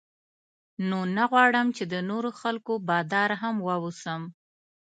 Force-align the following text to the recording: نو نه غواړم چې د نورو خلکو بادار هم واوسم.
نو 0.89 0.99
نه 1.15 1.23
غواړم 1.31 1.67
چې 1.77 1.83
د 1.93 1.95
نورو 2.09 2.29
خلکو 2.41 2.73
بادار 2.89 3.31
هم 3.41 3.55
واوسم. 3.67 4.21